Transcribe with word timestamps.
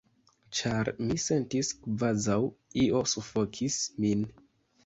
Ĉar 0.59 0.89
mi 1.09 1.17
sentis 1.25 1.69
kvazaŭ 1.83 2.39
io 2.87 3.05
sufokis 3.15 3.79
min. 4.07 4.29